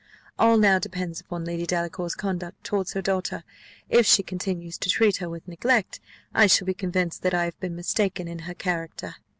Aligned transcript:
All 0.39 0.57
now 0.57 0.79
depends 0.79 1.21
upon 1.21 1.45
Lady 1.45 1.67
Delacour's 1.67 2.15
conduct 2.15 2.63
towards 2.63 2.93
her 2.93 3.03
daughter: 3.03 3.43
if 3.87 4.07
she 4.07 4.23
continues 4.23 4.79
to 4.79 4.89
treat 4.89 5.17
her 5.17 5.29
with 5.29 5.47
neglect, 5.47 5.99
I 6.33 6.47
shall 6.47 6.65
be 6.65 6.73
convinced 6.73 7.21
that 7.21 7.35
I 7.35 7.45
have 7.45 7.59
been 7.59 7.75
mistaken 7.75 8.27
in 8.27 8.39
her 8.39 8.55
character." 8.55 9.17